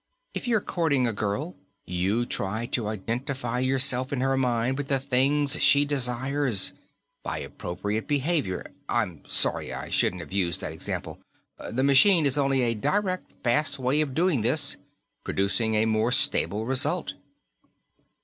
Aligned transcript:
If 0.33 0.47
you're 0.47 0.61
courting 0.61 1.05
a 1.05 1.13
girl, 1.13 1.57
you 1.85 2.25
try 2.25 2.65
to 2.65 2.87
identify 2.87 3.59
yourself 3.59 4.11
in 4.11 4.19
her 4.19 4.35
mind 4.35 4.79
with 4.79 4.87
the 4.87 4.99
things 4.99 5.61
she 5.61 5.85
desires, 5.85 6.73
by 7.21 7.37
appropriate 7.37 8.07
behavior.... 8.07 8.71
I'm 8.89 9.21
sorry; 9.27 9.71
I 9.71 9.91
shouldn't 9.91 10.21
have 10.21 10.31
used 10.33 10.59
that 10.61 10.71
example.... 10.73 11.21
The 11.71 11.83
machine 11.83 12.25
is 12.25 12.39
only 12.39 12.63
a 12.63 12.73
direct, 12.73 13.31
fast 13.43 13.77
way 13.77 14.01
of 14.01 14.15
doing 14.15 14.41
this, 14.41 14.77
producing 15.23 15.75
a 15.75 15.85
more 15.85 16.11
stable 16.11 16.65
result." 16.65 17.13